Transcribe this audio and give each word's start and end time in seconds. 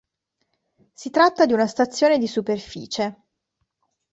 Si 0.95 1.11
tratta 1.11 1.45
di 1.45 1.53
una 1.53 1.67
stazione 1.67 2.17
di 2.17 2.25
superficie. 2.25 3.21